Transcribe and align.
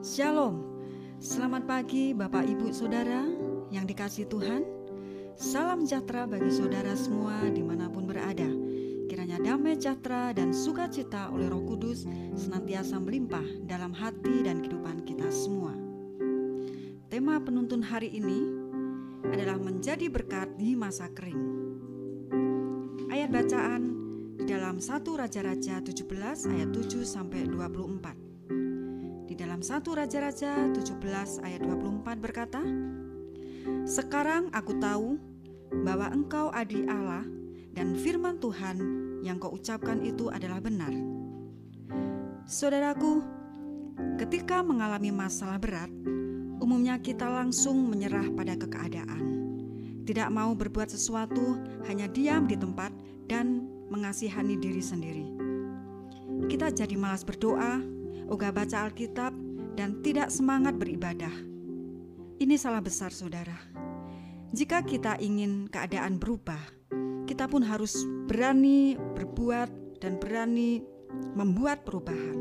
Shalom, 0.00 0.64
selamat 1.20 1.68
pagi 1.68 2.16
Bapak 2.16 2.48
Ibu 2.48 2.72
Saudara 2.72 3.20
yang 3.68 3.84
dikasih 3.84 4.32
Tuhan. 4.32 4.64
Salam 5.36 5.84
sejahtera 5.84 6.24
bagi 6.24 6.48
saudara 6.48 6.96
semua 6.96 7.44
di 7.52 7.60
mana 7.60 7.84
pun 7.92 8.08
berada. 8.08 8.48
Kiranya 9.12 9.36
damai 9.44 9.76
sejahtera 9.76 10.32
dan 10.32 10.56
sukacita 10.56 11.28
oleh 11.28 11.52
roh 11.52 11.60
kudus 11.68 12.08
senantiasa 12.32 12.96
melimpah 12.96 13.44
dalam 13.68 13.92
hati 13.92 14.40
dan 14.40 14.64
kehidupan 14.64 15.04
kita 15.04 15.28
semua. 15.28 15.76
Tema 17.12 17.36
penuntun 17.36 17.84
hari 17.84 18.08
ini 18.08 18.40
adalah 19.28 19.60
menjadi 19.60 20.08
berkat 20.08 20.48
di 20.56 20.80
masa 20.80 21.12
kering. 21.12 21.44
Ayat 23.12 23.28
bacaan 23.28 23.82
dalam 24.48 24.80
1 24.80 24.96
Raja-Raja 25.04 25.84
17 25.84 26.56
ayat 26.56 26.68
7 26.72 27.04
sampai 27.04 27.44
24 27.44 28.19
dalam 29.40 29.64
1 29.64 29.80
Raja-Raja 29.80 30.68
17 30.68 31.00
ayat 31.40 31.64
24 31.64 32.20
berkata, 32.20 32.60
Sekarang 33.88 34.52
aku 34.52 34.76
tahu 34.76 35.16
bahwa 35.80 36.12
engkau 36.12 36.52
adik 36.52 36.84
Allah 36.84 37.24
dan 37.72 37.96
firman 37.96 38.36
Tuhan 38.36 38.76
yang 39.24 39.40
kau 39.40 39.56
ucapkan 39.56 40.04
itu 40.04 40.28
adalah 40.28 40.60
benar. 40.60 40.92
Saudaraku, 42.44 43.24
ketika 44.20 44.60
mengalami 44.60 45.08
masalah 45.08 45.56
berat, 45.56 45.88
umumnya 46.60 47.00
kita 47.00 47.24
langsung 47.24 47.88
menyerah 47.88 48.28
pada 48.36 48.60
keadaan. 48.60 49.24
Tidak 50.04 50.28
mau 50.28 50.52
berbuat 50.52 50.92
sesuatu, 50.92 51.56
hanya 51.88 52.12
diam 52.12 52.44
di 52.44 52.60
tempat 52.60 52.92
dan 53.24 53.64
mengasihani 53.88 54.60
diri 54.60 54.84
sendiri. 54.84 55.26
Kita 56.44 56.68
jadi 56.68 56.92
malas 56.98 57.24
berdoa, 57.24 57.99
ogah 58.30 58.54
baca 58.54 58.86
Alkitab, 58.86 59.34
dan 59.74 59.98
tidak 60.06 60.30
semangat 60.30 60.78
beribadah. 60.78 61.32
Ini 62.40 62.54
salah 62.56 62.80
besar, 62.80 63.10
saudara. 63.10 63.58
Jika 64.54 64.86
kita 64.86 65.18
ingin 65.18 65.66
keadaan 65.66 66.16
berubah, 66.16 66.58
kita 67.26 67.46
pun 67.46 67.62
harus 67.62 67.94
berani 68.26 68.94
berbuat 68.96 70.00
dan 70.02 70.18
berani 70.18 70.82
membuat 71.34 71.82
perubahan. 71.86 72.38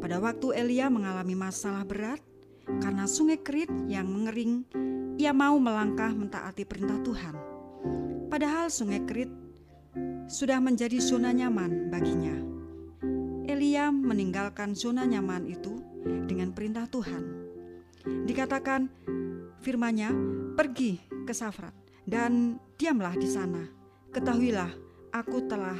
Pada 0.00 0.16
waktu 0.18 0.56
Elia 0.56 0.90
mengalami 0.90 1.36
masalah 1.38 1.86
berat 1.86 2.18
karena 2.82 3.04
sungai 3.06 3.38
Kerit 3.38 3.70
yang 3.86 4.10
mengering, 4.10 4.66
ia 5.20 5.30
mau 5.30 5.60
melangkah 5.60 6.10
mentaati 6.10 6.66
perintah 6.66 6.98
Tuhan. 7.04 7.34
Padahal 8.26 8.72
sungai 8.72 9.04
Kerit 9.06 9.30
sudah 10.26 10.58
menjadi 10.62 10.98
zona 10.98 11.30
nyaman 11.30 11.90
baginya 11.90 12.59
Elia 13.70 13.94
meninggalkan 13.94 14.74
zona 14.74 15.06
nyaman 15.06 15.46
itu 15.46 15.78
dengan 16.26 16.50
perintah 16.50 16.90
Tuhan. 16.90 17.22
Dikatakan 18.02 18.90
firmanya, 19.62 20.10
pergi 20.58 20.98
ke 21.22 21.30
Safrat 21.30 21.70
dan 22.02 22.58
diamlah 22.74 23.14
di 23.14 23.30
sana. 23.30 23.62
Ketahuilah, 24.10 24.74
aku 25.14 25.46
telah 25.46 25.78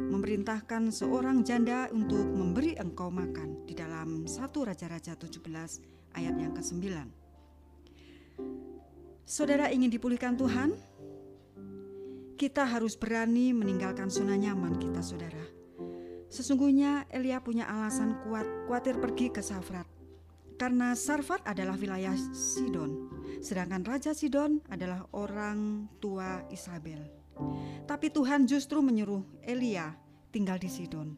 memerintahkan 0.00 0.88
seorang 0.88 1.44
janda 1.44 1.92
untuk 1.92 2.24
memberi 2.24 2.72
engkau 2.80 3.12
makan 3.12 3.68
di 3.68 3.76
dalam 3.76 4.24
1 4.24 4.32
Raja-Raja 4.40 5.20
17 5.20 6.16
ayat 6.16 6.34
yang 6.40 6.56
ke-9. 6.56 6.88
Saudara 9.28 9.68
ingin 9.68 9.92
dipulihkan 9.92 10.40
Tuhan? 10.40 10.72
Kita 12.40 12.64
harus 12.64 12.96
berani 12.96 13.52
meninggalkan 13.52 14.08
zona 14.08 14.40
nyaman 14.40 14.80
kita, 14.80 15.04
saudara 15.04 15.55
Sesungguhnya 16.36 17.08
Elia 17.08 17.40
punya 17.40 17.64
alasan 17.64 18.20
kuat 18.20 18.44
khawatir 18.68 19.00
pergi 19.00 19.32
ke 19.32 19.40
Safrat. 19.40 19.88
Karena 20.60 20.92
Sarfat 20.92 21.40
adalah 21.48 21.80
wilayah 21.80 22.12
Sidon, 22.36 23.08
sedangkan 23.40 23.80
Raja 23.84 24.12
Sidon 24.12 24.60
adalah 24.68 25.08
orang 25.16 25.88
tua 25.96 26.44
Isabel. 26.52 27.00
Tapi 27.88 28.12
Tuhan 28.12 28.44
justru 28.44 28.84
menyuruh 28.84 29.24
Elia 29.40 29.96
tinggal 30.28 30.60
di 30.60 30.68
Sidon. 30.68 31.16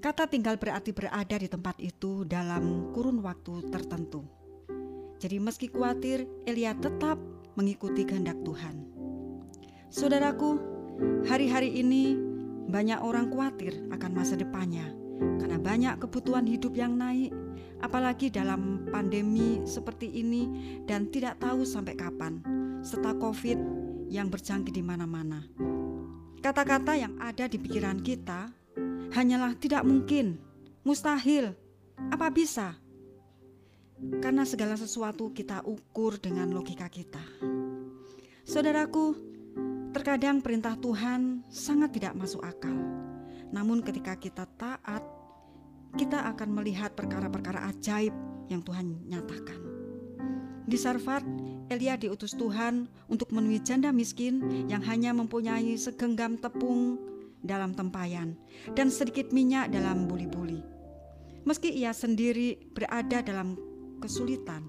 Kata 0.00 0.24
tinggal 0.24 0.56
berarti 0.56 0.96
berada 0.96 1.36
di 1.36 1.48
tempat 1.48 1.76
itu 1.84 2.24
dalam 2.24 2.88
kurun 2.96 3.20
waktu 3.20 3.68
tertentu. 3.68 4.24
Jadi 5.20 5.36
meski 5.36 5.68
khawatir, 5.68 6.24
Elia 6.48 6.72
tetap 6.72 7.20
mengikuti 7.52 8.08
kehendak 8.08 8.40
Tuhan. 8.48 8.84
Saudaraku, 9.92 10.56
hari-hari 11.28 11.72
ini 11.80 12.27
banyak 12.68 13.00
orang 13.00 13.32
khawatir 13.32 13.74
akan 13.88 14.10
masa 14.12 14.36
depannya 14.36 14.84
karena 15.18 15.58
banyak 15.58 15.94
kebutuhan 15.98 16.46
hidup 16.46 16.78
yang 16.78 16.94
naik, 16.94 17.34
apalagi 17.82 18.30
dalam 18.30 18.86
pandemi 18.90 19.58
seperti 19.66 20.06
ini 20.22 20.46
dan 20.86 21.10
tidak 21.10 21.42
tahu 21.42 21.66
sampai 21.66 21.98
kapan 21.98 22.38
serta 22.86 23.18
Covid 23.18 23.58
yang 24.06 24.30
berjangkit 24.30 24.70
di 24.70 24.82
mana-mana. 24.84 25.42
Kata-kata 26.38 26.94
yang 26.94 27.18
ada 27.18 27.50
di 27.50 27.58
pikiran 27.58 27.98
kita 27.98 28.46
hanyalah 29.10 29.58
tidak 29.58 29.82
mungkin, 29.82 30.38
mustahil, 30.86 31.50
apa 32.14 32.30
bisa? 32.30 32.78
Karena 34.22 34.46
segala 34.46 34.78
sesuatu 34.78 35.34
kita 35.34 35.66
ukur 35.66 36.22
dengan 36.22 36.54
logika 36.54 36.86
kita. 36.86 37.20
Saudaraku, 38.46 39.27
Terkadang 39.98 40.38
perintah 40.38 40.78
Tuhan 40.78 41.42
sangat 41.50 41.98
tidak 41.98 42.14
masuk 42.14 42.38
akal. 42.46 42.70
Namun 43.50 43.82
ketika 43.82 44.14
kita 44.14 44.46
taat, 44.54 45.02
kita 45.98 46.22
akan 46.22 46.54
melihat 46.54 46.94
perkara-perkara 46.94 47.66
ajaib 47.66 48.14
yang 48.46 48.62
Tuhan 48.62 48.94
nyatakan. 49.10 49.58
Di 50.70 50.78
Sarfat, 50.78 51.26
Elia 51.66 51.98
diutus 51.98 52.38
Tuhan 52.38 52.86
untuk 53.10 53.34
menemui 53.34 53.58
janda 53.58 53.90
miskin 53.90 54.38
yang 54.70 54.86
hanya 54.86 55.10
mempunyai 55.10 55.74
segenggam 55.74 56.38
tepung 56.38 57.02
dalam 57.42 57.74
tempayan 57.74 58.38
dan 58.78 58.94
sedikit 58.94 59.34
minyak 59.34 59.74
dalam 59.74 60.06
buli-buli. 60.06 60.62
Meski 61.42 61.74
ia 61.74 61.90
sendiri 61.90 62.54
berada 62.70 63.18
dalam 63.18 63.58
kesulitan, 63.98 64.62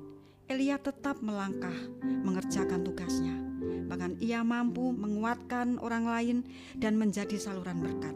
Elia 0.50 0.82
tetap 0.82 1.22
melangkah 1.22 1.78
mengerjakan 2.02 2.82
tugasnya 2.82 3.49
bahkan 3.90 4.14
ia 4.22 4.46
mampu 4.46 4.94
menguatkan 4.94 5.82
orang 5.82 6.06
lain 6.06 6.38
dan 6.78 6.96
menjadi 6.96 7.36
saluran 7.42 7.82
berkat. 7.82 8.14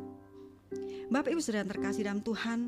Bapak 1.10 1.34
Ibu 1.34 1.42
Saudara 1.42 1.68
terkasih 1.68 2.06
dalam 2.06 2.22
Tuhan, 2.22 2.60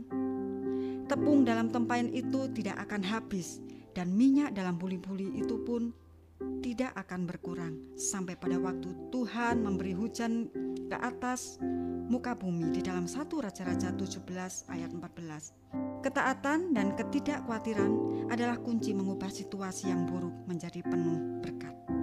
tepung 1.06 1.46
dalam 1.46 1.70
tempayan 1.70 2.10
itu 2.10 2.50
tidak 2.52 2.82
akan 2.90 3.06
habis 3.06 3.62
dan 3.94 4.12
minyak 4.12 4.52
dalam 4.58 4.76
buli-buli 4.76 5.38
itu 5.40 5.62
pun 5.64 5.94
tidak 6.60 6.92
akan 7.00 7.30
berkurang 7.30 7.74
sampai 7.96 8.36
pada 8.36 8.60
waktu 8.60 8.92
Tuhan 9.14 9.64
memberi 9.64 9.96
hujan 9.96 10.52
ke 10.92 10.98
atas 11.00 11.62
muka 12.12 12.36
bumi 12.38 12.76
di 12.76 12.82
dalam 12.84 13.08
1 13.08 13.26
Raja-Raja 13.26 13.96
17 13.96 14.28
ayat 14.70 14.92
14. 14.92 16.04
Ketaatan 16.06 16.76
dan 16.76 16.94
ketidakkhawatiran 16.94 17.92
adalah 18.30 18.62
kunci 18.62 18.94
mengubah 18.94 19.32
situasi 19.32 19.90
yang 19.90 20.06
buruk 20.06 20.34
menjadi 20.46 20.86
penuh 20.86 21.42
berkat. 21.42 21.95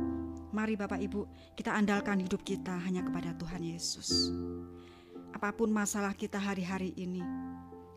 Mari 0.53 0.77
Bapak 0.77 1.01
Ibu, 1.01 1.25
kita 1.57 1.73
andalkan 1.73 2.21
hidup 2.21 2.45
kita 2.45 2.77
hanya 2.85 3.01
kepada 3.01 3.33
Tuhan 3.41 3.65
Yesus. 3.65 4.29
Apa 5.33 5.49
pun 5.57 5.73
masalah 5.73 6.13
kita 6.13 6.37
hari-hari 6.37 6.93
ini, 7.01 7.25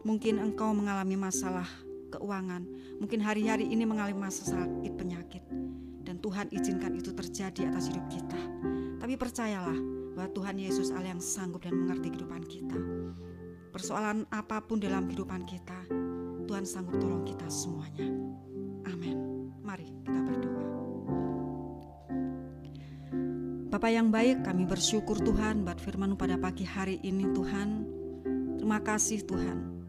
mungkin 0.08 0.40
engkau 0.40 0.72
mengalami 0.72 1.20
masalah 1.20 1.68
keuangan, 2.16 2.64
mungkin 3.04 3.20
hari-hari 3.20 3.68
ini 3.68 3.84
mengalami 3.84 4.32
masalah 4.32 4.64
sakit 4.72 4.94
penyakit, 4.96 5.44
dan 6.08 6.16
Tuhan 6.24 6.48
izinkan 6.56 6.96
itu 6.96 7.12
terjadi 7.12 7.68
atas 7.76 7.92
hidup 7.92 8.08
kita. 8.08 8.40
Tapi 9.04 9.20
percayalah 9.20 9.76
bahwa 10.16 10.32
Tuhan 10.32 10.56
Yesus 10.56 10.96
Allah 10.96 11.12
yang 11.12 11.20
sanggup 11.20 11.60
dan 11.60 11.76
mengerti 11.76 12.08
kehidupan 12.08 12.48
kita. 12.48 12.80
Persoalan 13.76 14.24
apa 14.32 14.64
pun 14.64 14.80
dalam 14.80 15.12
kehidupan 15.12 15.44
kita, 15.44 15.91
Tuhan 16.47 16.64
sanggup 16.64 17.03
tolong 17.03 17.28
kita 17.28 17.52
semuanya. 17.52 18.15
Bapak 23.76 23.92
yang 23.92 24.08
baik, 24.08 24.48
kami 24.48 24.64
bersyukur 24.64 25.20
Tuhan 25.20 25.68
buat 25.68 25.76
firman 25.84 26.16
pada 26.16 26.40
pagi 26.40 26.64
hari 26.64 26.96
ini 27.04 27.28
Tuhan. 27.36 27.84
Terima 28.56 28.80
kasih 28.80 29.28
Tuhan. 29.28 29.84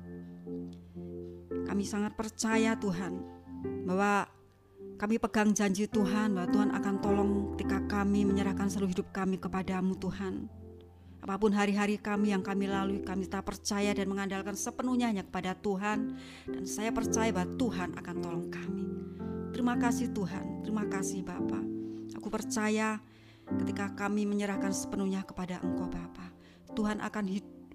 Kami 1.71 1.87
sangat 1.87 2.19
percaya 2.19 2.75
Tuhan 2.75 3.23
bahwa 3.87 4.27
kami 4.99 5.23
pegang 5.23 5.55
janji 5.55 5.87
Tuhan 5.87 6.35
bahwa 6.35 6.51
Tuhan 6.51 6.75
akan 6.75 6.95
tolong 6.99 7.31
ketika 7.55 7.79
kami 7.87 8.27
menyerahkan 8.27 8.67
seluruh 8.67 8.91
hidup 8.91 9.15
kami 9.15 9.39
kepadamu 9.39 9.95
Tuhan. 10.03 10.51
Apa 11.23 11.39
pun 11.39 11.55
hari-hari 11.55 12.03
kami 12.03 12.35
yang 12.35 12.43
kami 12.43 12.67
lalui, 12.67 13.07
kami 13.07 13.31
tak 13.31 13.47
percaya 13.47 13.95
dan 13.95 14.11
mengandalkan 14.11 14.59
sepenuhnya 14.59 15.15
hanya 15.15 15.23
kepada 15.23 15.55
Tuhan. 15.55 16.19
Dan 16.43 16.67
saya 16.67 16.91
percaya 16.91 17.31
bahwa 17.31 17.55
Tuhan 17.55 17.95
akan 17.95 18.17
tolong 18.19 18.51
kami. 18.51 18.87
Terima 19.55 19.79
kasih 19.79 20.11
Tuhan, 20.11 20.67
terima 20.67 20.91
kasih 20.91 21.23
Bapak. 21.23 21.63
Aku 22.19 22.27
percaya 22.35 22.99
Ketika 23.47 23.95
kami 23.95 24.27
menyerahkan 24.27 24.75
sepenuhnya 24.75 25.23
kepada 25.23 25.63
Engkau 25.63 25.87
Bapa, 25.87 26.35
Tuhan 26.75 26.99
akan 26.99 27.25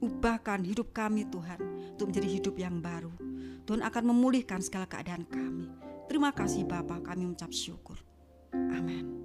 ubahkan 0.02 0.66
hidup 0.66 0.92
kami 0.92 1.30
Tuhan 1.32 1.60
untuk 1.96 2.12
menjadi 2.12 2.28
hidup 2.28 2.56
yang 2.60 2.84
baru. 2.84 3.14
Tuhan 3.64 3.86
akan 3.86 4.04
memulihkan 4.12 4.60
segala 4.60 4.90
keadaan 4.90 5.24
kami. 5.30 5.70
Terima 6.12 6.36
kasih 6.36 6.68
Bapa, 6.68 7.00
kami 7.00 7.24
mengucap 7.24 7.56
syukur. 7.56 7.96
Amin. 8.52 9.22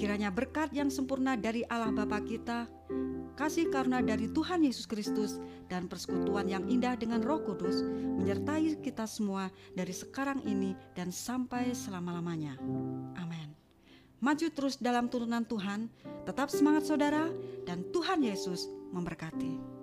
Kiranya 0.00 0.32
berkat 0.32 0.72
yang 0.72 0.88
sempurna 0.88 1.36
dari 1.36 1.60
Allah 1.68 1.92
Bapa 1.92 2.24
kita, 2.24 2.64
kasih 3.36 3.68
karena 3.68 4.00
dari 4.00 4.32
Tuhan 4.32 4.64
Yesus 4.64 4.88
Kristus 4.88 5.36
dan 5.68 5.92
persekutuan 5.92 6.48
yang 6.48 6.64
indah 6.72 6.96
dengan 6.96 7.20
Roh 7.20 7.44
Kudus 7.44 7.84
menyertai 8.16 8.80
kita 8.80 9.04
semua 9.04 9.52
dari 9.76 9.92
sekarang 9.92 10.40
ini 10.48 10.72
dan 10.96 11.12
sampai 11.12 11.76
selama-lamanya. 11.76 12.56
Amin. 13.20 13.59
Maju 14.20 14.46
terus 14.52 14.76
dalam 14.76 15.08
turunan 15.08 15.48
Tuhan, 15.48 15.88
tetap 16.28 16.52
semangat 16.52 16.84
saudara 16.84 17.32
dan 17.64 17.88
Tuhan 17.88 18.20
Yesus 18.20 18.68
memberkati. 18.92 19.79